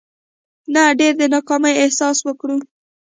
نه 0.73 0.81
ډېر 0.99 1.13
د 1.19 1.21
ناکامي 1.33 1.73
احساس 1.83 2.17
وکړو. 2.23 2.57